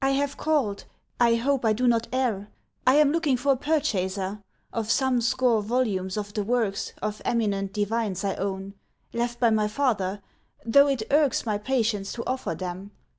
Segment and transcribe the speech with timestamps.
[0.03, 2.49] "I have called—I hope I do not err—
[2.87, 4.41] I am looking for a purchaser
[4.73, 8.73] Of some score volumes of the works Of eminent divines I own,—
[9.13, 12.89] Left by my father—though it irks My patience to offer them."